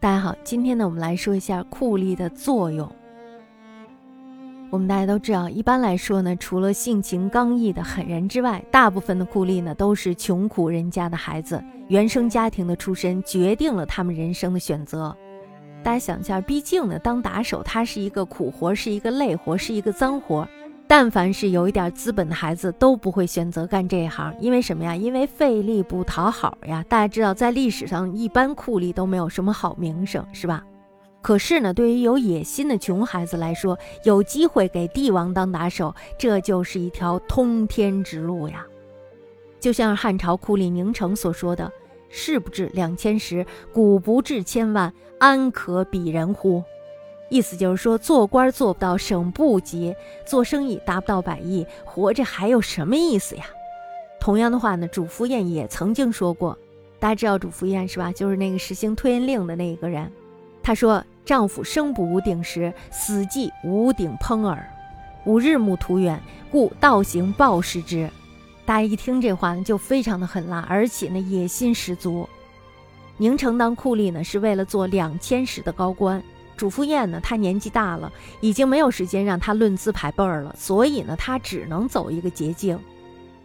[0.00, 2.88] 大家好，今天呢，我们来说一下酷吏的作用。
[4.70, 15.16] 我们大家都知道，一般来说呢，除了性情刚毅的狠人之外，大部分的酷吏呢都是穷苦人家的孩子，原生家庭的出身决定了他们人生的选择。
[15.82, 20.46] 大家想一下，毕竟呢，当打手他是一个苦活，是一个累活，是一个脏活。
[20.88, 24.96] 但凡是有一点资本的孩子，都不会选择干这一行，因为什么呀？
[24.96, 26.82] 因为费力不讨好呀。
[26.88, 30.64] 大家知道，在历史上，一般酷吏都没有什么好名声，是吧？
[31.20, 38.64] 可是呢，对于有野心的穷孩子来说，有机会给帝王当打手，这就是一条通天之路呀。
[39.60, 41.70] 就像汉朝酷吏宁城所说的
[42.08, 43.44] ：“士不至两千石，
[43.74, 46.62] 谷不至千万，安可比人乎？”
[47.28, 53.44] 意思就是说，做官做不到省部级，做生意达不到百亿，活着还有什么意思呀？
[54.18, 56.58] 同样的话呢，主父偃也曾经说过，
[56.98, 58.10] 大家知道主父偃是吧？
[58.12, 60.10] 就是那个实行推恩令的那一个人。
[60.62, 64.66] 他说：“丈夫生不无鼎食，死即无鼎烹耳。
[65.24, 68.08] 吾日暮途远，故道行暴食之。”
[68.66, 72.28] 大家一听这话呢，就非常的狠辣，而且呢野心十足。
[73.16, 76.22] 宁城当酷吏呢，是为了做两千石的高官。
[76.58, 82.76] 主父偃呢，他年纪大了，已经没有时间让他论资排辈儿了，所以呢，他只能走一个捷径。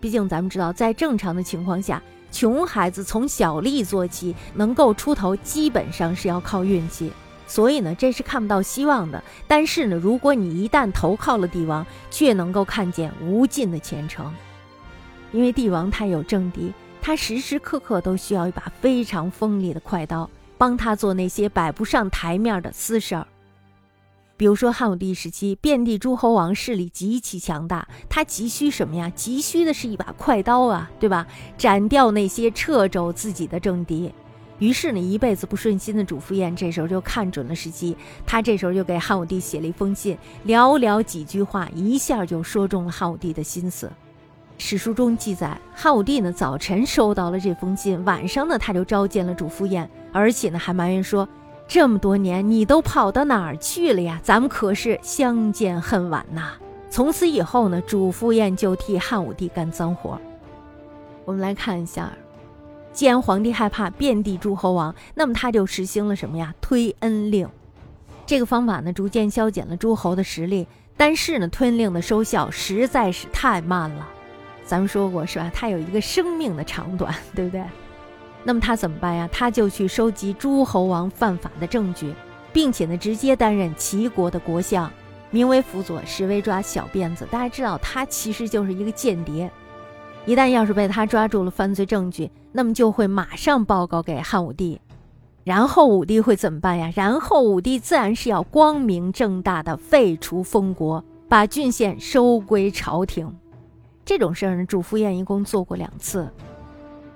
[0.02, 7.14] 毕竟咱们知道，在正常的情况下，穷孩子从小吏做起，能够出头，基本上是要靠运气。
[7.46, 9.24] 所以呢，这是看不到希望的。
[9.48, 14.34] 但是呢，如果你一旦投靠了帝王，却能够看见无尽的前程。
[15.32, 20.28] 因为帝王他有政敌，他时时刻刻都需要一把非常锋利的快刀。
[20.64, 23.28] 帮他做那些摆不上台面的私事儿，
[24.38, 29.12] 比如说汉武帝时期，遍地诸侯王势力极其强大，他急需什么呀？
[29.14, 31.28] 急需的是一把快刀啊，对吧？
[31.58, 34.10] 斩掉那些掣肘自己的政敌。
[34.60, 43.92] 于是呢，一辈子不顺心的主父偃这时候就看准了时机，他这时候就给汉武帝写了一封信，寥寥几句话，一下就说中了汉武帝的心思。
[44.66, 51.28] 史书中记载，汉武帝呢早晨收到了这封信，晚上呢他就召见了主父偃，而且呢还埋怨说
[51.68, 54.18] ：“这么多年你都跑到哪儿去了呀？
[54.24, 56.54] 咱们可是相见恨晚呐！”
[56.90, 60.18] 从此以后呢，主父偃就替汉武帝干脏活。
[61.26, 62.10] 我们来看一下，
[62.94, 66.56] 既然皇帝害怕遍地诸侯王，那么他就实行了什么呀？
[66.62, 67.46] 推恩令。
[68.26, 70.66] 这个方法呢，逐渐消减了诸侯的实力，
[70.96, 74.08] 但是呢，推令的收效实在是太慢了。
[74.66, 75.52] 咱们说过是吧？
[75.54, 77.64] 他有一个生命的长短， 对不对？
[78.44, 79.30] 那么他怎么办呀？
[79.32, 82.14] 他就去收集诸侯王犯法的证据，
[82.52, 84.92] 并且呢，直接担任齐国的国相，
[85.32, 87.26] 名为辅佐，实为抓小辫子。
[87.32, 89.50] 大家知道，他其实就是一个间谍。
[90.26, 94.80] 一旦要是被他抓住了犯罪证据，那么就会马上报告给汉武帝，
[95.44, 96.92] 然后武帝会怎么办呀？
[96.96, 103.34] 然后武帝自然是要光明正大的废除封国，把郡县收归朝廷。
[104.06, 106.30] 这种事儿呢，主父偃一共做过两次，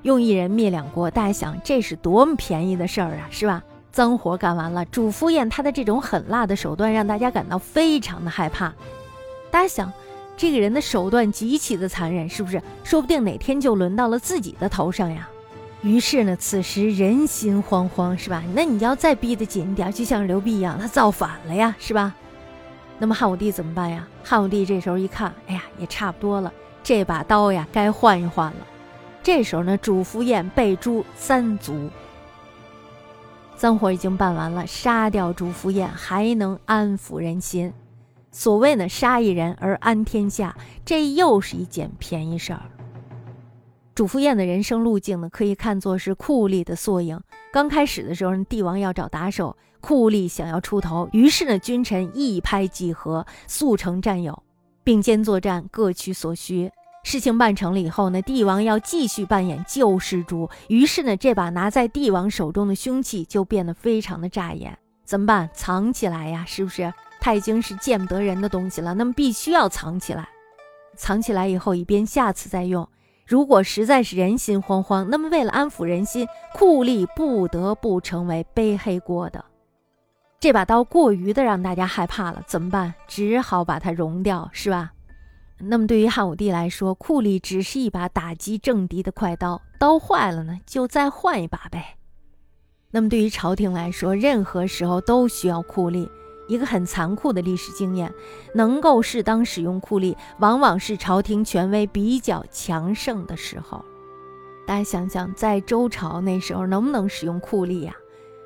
[0.03, 1.11] 用一人灭两国。
[1.11, 3.63] 大家想，这是多么便宜的事儿啊，是吧？
[3.91, 8.73] 脏活干完了，主父偃他的这种狠辣的手段让大家感到非常的害怕。
[9.49, 9.91] 大家想，
[10.37, 12.61] 这个人的手段极其的残忍，是不是？
[12.83, 15.27] 说不定哪天就轮到了自己的头上呀。
[15.81, 18.43] 于是呢，此时人心惶惶，是吧？
[18.53, 22.13] 那你要再逼得紧点，就像刘辟一样，他造反了呀，是吧？
[22.99, 24.07] 那么汉武帝怎么办呀？
[24.23, 26.53] 汉武帝这时候一看，哎呀，也差不多了。
[26.87, 28.65] 这把刀呀，该换一换了。
[29.21, 31.89] 这时候呢，主父偃被诛三族，
[33.57, 37.73] 脏活已经办完了，杀掉主父偃还能安抚人心。
[38.31, 40.55] 所谓呢，杀一人而安天下，
[40.85, 42.61] 这又是一件便宜事儿。
[43.93, 47.19] 主父偃的人生路径呢，可以看作是酷吏的缩影。
[47.51, 54.41] 刚开始的时候，帝王要找打手，酷吏想要出头，于是呢，君臣一拍即合，速成战友。
[54.85, 56.71] 并肩作战，各取所需。
[57.09, 60.49] 事情办成了以后呢，帝王要继续扮演救世主。
[60.67, 64.77] 于是呢，这把拿在帝王手中的凶器就变得非常的扎眼。
[65.05, 65.49] 怎么办？
[65.53, 66.93] 藏起来呀，是不是？
[67.21, 70.27] 它已经是见不得人的东西了，那么必须要藏起来。
[70.97, 72.85] 藏起来以后，以便下次再用。
[73.25, 79.45] 如果实在是人心惶惶，那么为了安抚人心，酷吏不得不成为背黑锅的。
[80.41, 82.93] 这把刀过于的让大家害怕了，怎么办？
[83.07, 84.91] 只好把它熔掉，是吧？
[85.59, 91.97] 那么对于汉武帝来说，酷吏只是一把打击政敌的快刀，刀坏了呢，就再换一把呗。
[92.91, 96.09] 那么对于朝廷来说，任何时候都需要酷吏。
[96.47, 98.09] 一个很残酷的历史经验，
[98.53, 103.83] 能够适当使用酷吏，往往是朝廷权威比较强盛的时候。
[104.65, 107.93] 大家想想，在周朝那时候，能不能使用酷吏呀？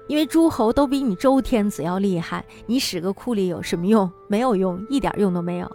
[0.07, 4.11] 因为诸侯都比你周天子要厉害，你使个酷吏有什么用？
[4.27, 5.71] 没有用，一点用都没有。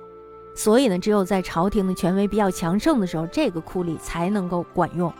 [0.56, 5.12] 所以呢，只有在朝廷的权威比较强盛的时候，这个酷吏才能够管用。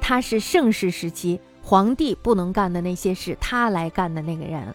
[0.00, 4.74] 他是盛世时期皇帝不能干的那些事，他来干的那个人。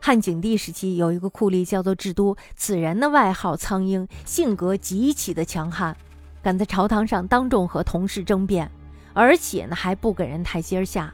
[0.00, 5.96] 汉景帝时期有一个酷吏叫做智都，此人的外号苍鹰，性格极其的强悍，
[6.42, 8.70] 敢在朝堂上当众和同事争辩，
[9.12, 11.12] 而且呢还不给人台阶下。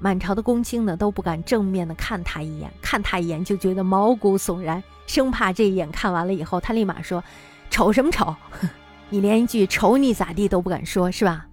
[0.00, 7.22] 满朝的公卿呢都不敢正面的看他一眼，看他一眼就觉得毛骨悚然，生怕这一眼看完了以后，他立马说
[7.70, 8.34] ：“瞅什么瞅？
[9.10, 11.46] 你连一句瞅你咋地都不敢说，是吧？”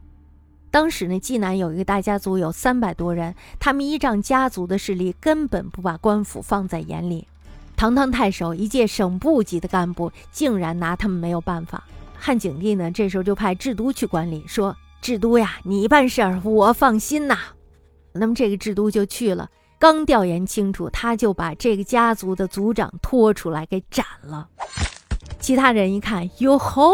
[0.71, 7.27] 当时呢，济南有一个大家族，有三百多人，他们依仗家族的势力，根本不把官府放在眼里。
[7.75, 11.83] 堂堂太守，一届省部级的干部，竟然拿他们没有办法。
[12.17, 17.37] 汉景帝呢，这时候就派智都去管理，说：“智都呀，你办事儿我放心呐。”
[18.13, 19.49] 那么这个制都就去了，
[19.79, 24.47] 刚调研清楚，他就把这个家族的族长拖出来给斩了。
[25.39, 26.93] 其他人一看，哟吼，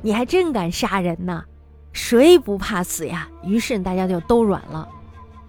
[0.00, 1.44] 你还真敢杀人呐！
[1.92, 3.28] 谁不怕死呀？
[3.44, 4.88] 于是大家就都软了。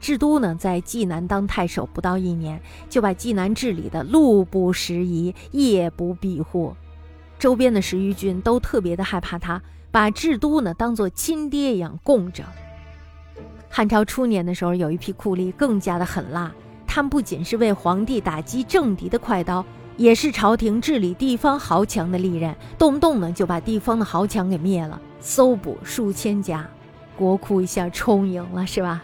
[0.02, 6.76] 智都呢，在济南当太守不到一年，就把济南治理的路不拾遗，夜不闭户，
[7.40, 12.44] 周边的十余郡都特别的害怕他，把智都呢当做亲爹一样供着。
[13.76, 16.52] 汉朝初年的时候，有一批酷吏更加的狠辣。
[16.86, 19.66] 他们不仅是为皇帝打击政敌的快刀，
[19.98, 26.70] 也是朝廷治理地方豪强的利刃，动不动呢就把地方的豪强给灭了，搜捕数千家，
[27.18, 29.04] 国库一下充盈了，是吧？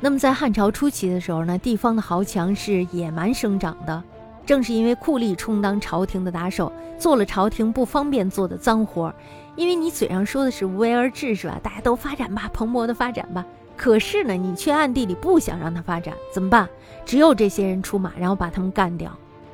[0.00, 4.04] 那么在汉朝初期的时候呢，地方的豪强是野蛮生长的，
[4.44, 9.14] 正是因为酷吏充当朝廷的打手，做了朝廷不方便做的脏活儿。
[9.56, 11.58] 因为你嘴上说的是无为而治，是吧？
[11.62, 13.42] 大家都发展吧，蓬勃的发展吧。
[13.76, 16.68] 可是呢，你却暗地里不想让他发展，怎么办？
[17.04, 19.10] 只有这些人出马，然后把他们干掉，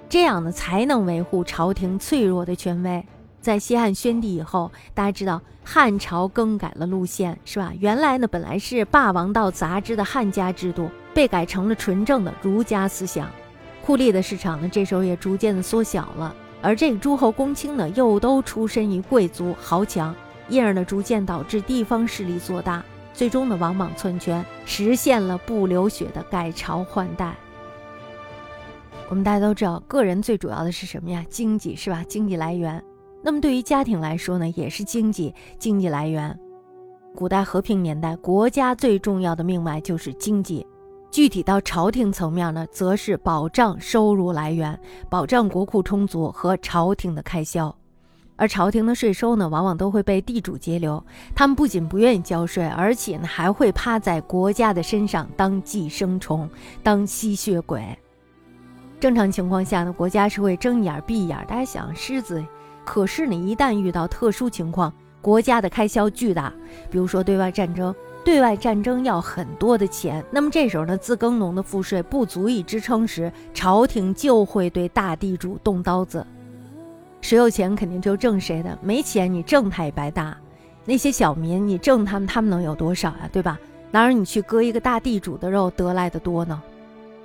[0.08, 3.04] 这样呢才能维护朝廷脆弱的权威。
[3.40, 7.72] 在西汉宣帝以后，大家知道汉朝更改了路线，是吧？
[7.80, 13.30] 原来呢本来是霸王道杂志的汉家制度，被改成了纯正的儒家思想。
[13.82, 20.14] 酷吏的市场呢，这时候也逐渐的缩小了，而这个诸侯公卿呢，又都出身于贵族豪强，
[20.50, 22.84] 因而呢，逐渐导致地方势力做大。
[23.12, 27.36] 最终呢，王莽篡权，实现了不流血的改朝换代。
[29.08, 31.24] 我们大家都知道，个人最主要的是什么呀？
[31.28, 32.04] 经济是吧？
[32.08, 32.82] 经济来源。
[33.22, 36.38] 那么对于家庭来说呢，也是经济经济来源。
[37.14, 40.66] 古代和平年代，国家最重要的命脉就是经济。
[41.10, 44.78] 具体到朝廷层面呢，则是保障收入来源，
[45.10, 47.74] 保障国库充足和朝廷的开销。
[48.40, 51.04] 而朝廷的税收呢，往往都会被地主截留。
[51.34, 56.48] 他们不仅不愿意交税，而且呢，还会趴在国家的身上当寄生虫、
[56.82, 57.84] 当吸血鬼。
[58.98, 61.36] 正常情况下呢，国家是会睁眼闭眼。
[61.46, 62.42] 大家想，狮子，
[62.82, 64.90] 可是呢，一旦遇到特殊情况，
[65.20, 66.50] 国家的开销巨大，
[66.90, 67.94] 比如说对外战争，
[68.24, 70.24] 对外战争要很多的钱。
[70.30, 76.26] 那么这时候呢，自耕农的赋税不足以支撑时，朝廷就会对大地主动刀子。
[77.20, 80.36] 谁有钱肯定就挣谁的，没钱你挣他也白搭。
[80.84, 83.28] 那些小民你挣他们，他们能有多少呀？
[83.30, 83.58] 对吧？
[83.90, 86.60] 哪有你去割一个大地主的肉得来的多呢？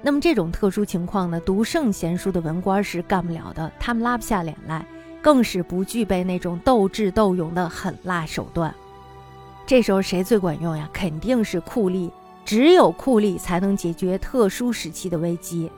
[0.01, 4.85] 那么这种特殊情况呢，读圣贤书的文官是干不了的，他们拉不下脸来，
[5.21, 8.73] 更是不具备那种斗智斗勇的狠辣手段。
[9.65, 10.87] 这时候谁最管用呀？
[10.93, 12.11] 肯定是酷吏，
[12.43, 15.71] 只有酷吏才能解决特殊时期的危机。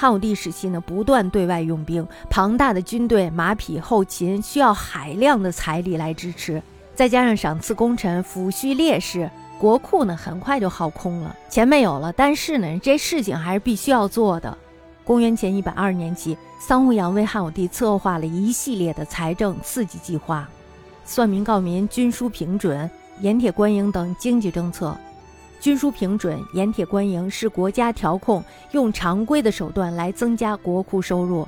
[0.00, 6.62] 汉武帝时期呢，不断对外用兵，庞大的军队、马匹、后勤需要海量的财力来支持，
[6.94, 9.28] 再加上赏赐功臣、抚恤烈士，
[9.58, 12.12] 国库呢很快就耗空了，钱没有了。
[12.12, 14.56] 但是呢，这事情还是必须要做的。
[15.02, 20.48] 公元前一百二年起，桑弘羊为汉武帝策划了一系列的财政刺激计划，
[21.04, 22.88] 算民告民、军书平准、
[23.20, 24.96] 盐铁官营等经济政策。
[25.60, 31.46] 军书平准、盐铁官营是国家调控用常规的手段来增加国库收入，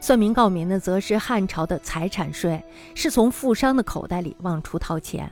[0.00, 2.62] 算民告民呢，则是汉朝的财产税，
[2.94, 5.30] 是从富商的口袋里往出掏钱。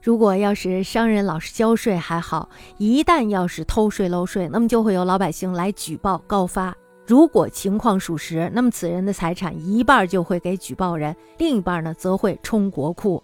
[0.00, 6.74] 如果要是商人老实交税还好，一旦要是偷税漏税，那么就会有老百姓来举报告发。
[7.04, 13.22] 如果情况属实，那么此人的财产一半就会给举报人，另一半呢则会充国库。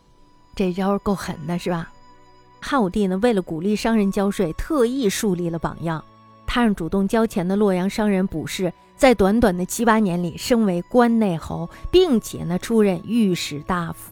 [0.57, 1.93] 这招够狠的，是吧？
[2.67, 6.03] 汉武帝呢，为了鼓励商人交税，特意树立了榜样。
[6.47, 14.11] 他让主动交钱的洛阳商人卜氏，在短短的七八年里升为关内侯，并且呢出任御史大夫。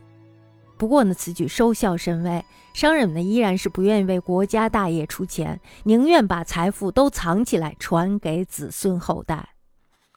[0.76, 2.44] 不过呢，此举收效甚微，
[2.74, 9.48] 商人们呢依然是不愿意为国家大业出钱，宁愿把财富都藏起来传给子孙后代。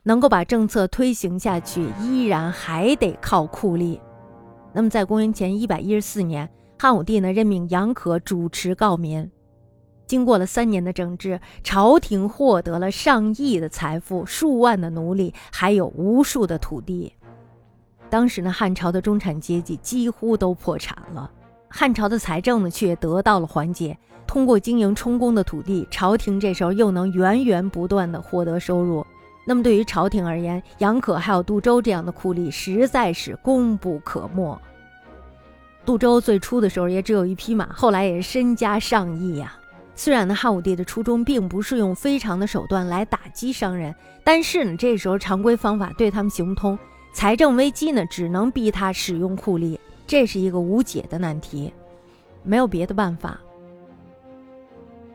[0.04, 3.98] 能够把政策推行下去，依然还得靠酷吏。
[4.74, 9.32] 那么，在公元前一百一十四年，汉武帝呢任命杨可主持告民。
[10.08, 17.12] 经过了三年的整治，朝廷获得了上亿的财富、数万的奴隶，还有无数的土地。
[18.08, 21.32] 当时呢，汉朝的中产阶级几乎都破产了，
[21.70, 23.98] 汉朝的财政呢却得到了缓解。
[24.28, 29.06] 通过经营充公的土地，朝廷这时候又能源源不断的获得收入。
[29.48, 34.60] 那么对于朝廷而言，杨可还有杜周这样的酷吏实在是功不可没。
[35.86, 39.56] 杜周最初的时候也只有一匹马，后来也是身家上亿呀。
[39.96, 46.78] 虽然呢，汉武帝的初衷并不是用非常的手段来打击商人，但是呢，这时候常规方法对他们行不通，
[47.14, 49.78] 财政危机呢，只能逼他使用酷吏，
[50.08, 51.72] 这是一个无解的难题，
[52.44, 53.40] 没有别的办法。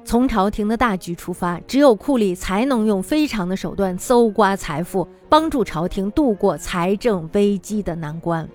[0.04, 8.48] 从朝廷的大局出发，只有酷吏才能用非常的手段搜刮财富，帮助朝廷度过财政危机的难关。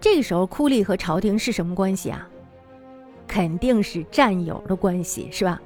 [0.00, 2.28] 这个时候，酷吏和朝廷是什么关系啊？
[3.26, 5.60] 肯定是战友的关系，是吧？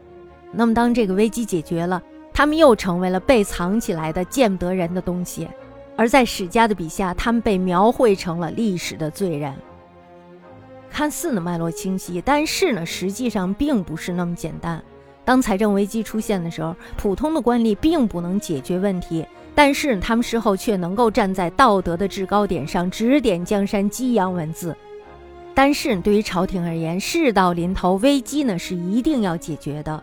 [0.50, 5.48] 那么，当这个危机解决了，他们又成为了被藏起来的见不得人的东西，
[5.96, 9.54] 而在史家的笔下，他们被描绘成了历史的罪人。
[10.90, 14.82] 看似呢脉络清晰，但是呢，实际上并不是那么简单。
[15.24, 19.24] 当财政危机出现的时候，普通的官吏并不能解决问题，
[19.54, 24.74] 但是他们事后却能够站在道德的制高点上指点江山、激扬文字。
[25.54, 30.02] 但是对于朝廷而言，事到临头，危机呢是一定要解决的。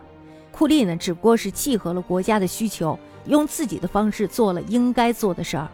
[0.52, 5.68] 酷吏呢只不过是契合了国家的需求，用自己的方式做了应该做的事儿。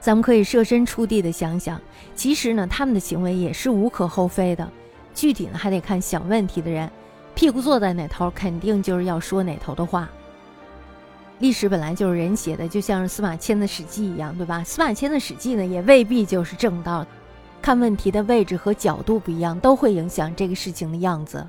[0.00, 1.78] 咱们可以设身处地的想想，
[2.14, 4.66] 其实呢他们的行为也是无可厚非的，
[5.14, 6.90] 具体呢还得看想问题的人。
[7.34, 10.08] 屁股坐在哪头，肯定就是要说哪头的话。
[11.40, 14.62] 历史本来就是人写的，就像是司马迁的《史记》一样，对吧？
[14.62, 17.04] 司马迁的《史记》呢，也未必就是正道。
[17.62, 21.46] 看问题的位置和角度不一样，都会影响这个事情的样子。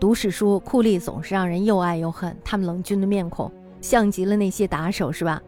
[0.00, 2.36] 读史书，酷吏总是让人又爱又恨。
[2.44, 3.50] 他们冷峻的面孔，
[3.80, 5.40] 像极了那些打手，是吧？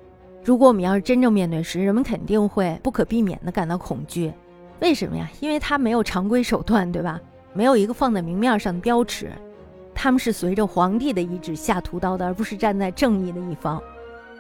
[0.45, 4.33] 如果我们要是真正面对时，人们肯定会不可避免地感到恐惧。
[4.81, 5.29] 为什么呀？
[5.41, 7.21] 因为他没有常规手段，对吧？
[7.53, 9.33] 没有一个放在明面上的标尺，
[9.97, 13.83] 他们是随着皇帝的意志下屠刀的，而不是站在正义的一方。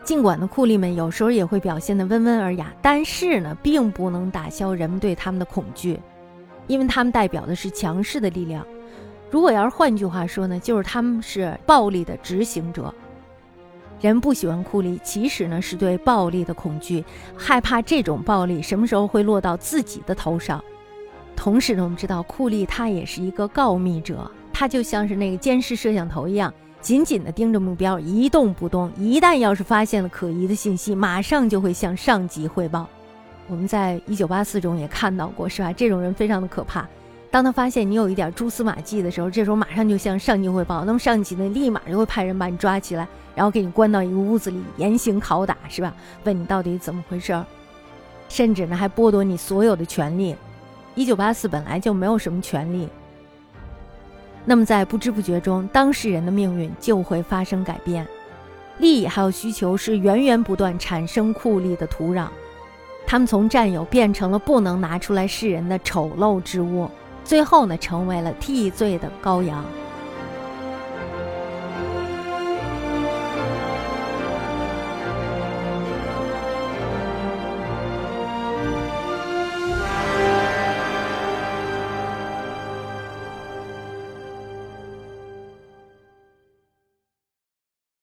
[0.04, 5.98] 尽管呢，酷吏们有时候也会表现得温文尔雅，但是呢，并不能打消人们对他们的恐惧，
[6.68, 8.64] 因为他们代表的是强势的力量。
[9.30, 12.94] 如果要是换句话说呢，就是他们是暴力的执行者。
[14.00, 17.02] 人不喜欢酷吏，其实呢是对暴力的恐惧，
[17.34, 20.62] 害怕这种暴力什么时候会落到自己的头上。
[21.34, 28.90] 同时呢，我们知道库利他也是一个告密者，他就像是那个监视摄像头一样，紧紧地盯着目标，一动不动。
[28.96, 32.88] 一旦要是发现了可疑的信息，马上就会向上级汇报。
[33.48, 35.70] 我们在一九八四中也看到过，是吧？
[35.74, 36.88] 这种人非常的可怕。
[37.30, 45.94] 当他发现你有一点蛛丝马迹的时候，这时候马上就向上级汇报，那么上级呢，立马就会派人把你抓起来，然后给你关到一个屋子里严刑拷打，是吧？
[46.24, 47.44] 问你到底怎么回事儿，
[48.30, 50.34] 甚至呢还剥夺你所有的权利。
[50.94, 52.88] 一九八四本来就没有什么权利，
[54.48, 58.06] 那么在不知不觉中，当事人的命运就会发生改变。
[58.78, 62.28] 利益还有需求是源源不断产生酷吏的土壤，
[63.06, 66.88] 他们从战友变成了不能拿出来示人的丑陋之物，
[67.24, 69.64] 最后呢，成为了替罪的羔羊。